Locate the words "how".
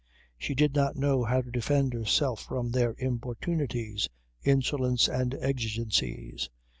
1.25-1.41